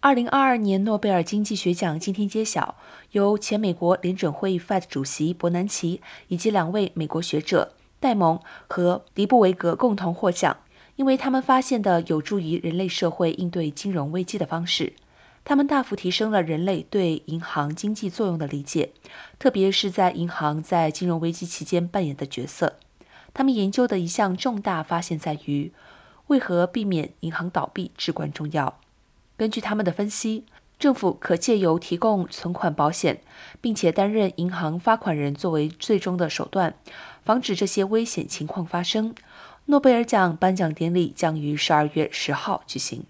[0.00, 2.76] 二零二二年诺贝尔经济学奖今天揭晓，
[3.10, 8.38] 由前美国联准会 Fed 主席伯南奇以及两位美国学者戴蒙
[8.68, 10.56] 和迪布维格共同获奖，
[10.94, 14.92] 因为他们发现的有助于人类社会应对金融危机的方式。
[15.44, 18.92] 他们大幅提升了人类对银行经济作用的理解，
[19.40, 22.78] 特别是在银行在金融危机期间扮演的角色。
[23.34, 25.72] 他们研究的一项重大发现在于，
[26.28, 28.78] 为何避免银行倒闭至关重要。
[29.38, 30.44] 根据他们的分析，
[30.80, 33.22] 政府可借由提供存款保险，
[33.60, 36.74] 并且担任银行发款人作为最终的手段，
[37.24, 39.14] 防止这些危险情况发生。
[39.66, 43.04] 诺贝尔奖颁奖典礼将于十二月十号举行。